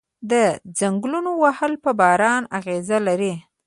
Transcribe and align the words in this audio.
د 0.31 0.33
ځنګلونو 0.77 1.31
وهل 1.43 1.73
په 1.83 1.91
باران 1.99 2.43
اغیز 2.57 2.87
لري؟ 3.07 3.33